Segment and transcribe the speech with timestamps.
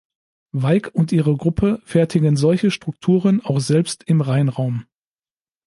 [0.55, 4.85] Weig und ihre Gruppe fertigen solche Strukturen auch selbst im Reinraum.